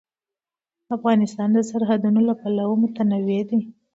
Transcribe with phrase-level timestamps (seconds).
[0.95, 3.59] افغانستان د سرحدونه له پلوه متنوع دی.